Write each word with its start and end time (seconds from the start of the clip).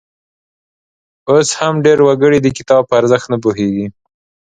اوس 1.31 1.49
هم 1.59 1.73
ډېر 1.85 1.99
وګړي 2.07 2.39
د 2.41 2.47
کتاب 2.57 2.81
په 2.87 2.93
ارزښت 2.99 3.27
نه 3.33 3.37
پوهیږي. 3.43 3.85